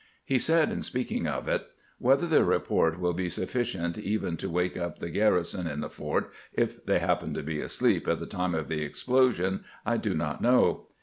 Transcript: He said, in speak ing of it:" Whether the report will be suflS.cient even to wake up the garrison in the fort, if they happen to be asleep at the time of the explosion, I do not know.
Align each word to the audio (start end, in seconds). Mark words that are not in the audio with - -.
He 0.25 0.39
said, 0.39 0.71
in 0.71 0.81
speak 0.81 1.11
ing 1.11 1.27
of 1.27 1.47
it:" 1.47 1.63
Whether 1.99 2.25
the 2.25 2.43
report 2.43 2.99
will 2.99 3.13
be 3.13 3.27
suflS.cient 3.27 3.99
even 3.99 4.35
to 4.37 4.49
wake 4.49 4.75
up 4.75 4.97
the 4.97 5.11
garrison 5.11 5.67
in 5.67 5.81
the 5.81 5.91
fort, 5.91 6.31
if 6.53 6.83
they 6.87 6.97
happen 6.97 7.35
to 7.35 7.43
be 7.43 7.61
asleep 7.61 8.07
at 8.07 8.19
the 8.19 8.25
time 8.25 8.55
of 8.55 8.67
the 8.67 8.81
explosion, 8.81 9.63
I 9.85 9.97
do 9.97 10.15
not 10.15 10.41
know. 10.41 10.87